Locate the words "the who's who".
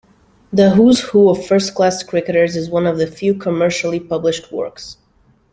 0.51-1.29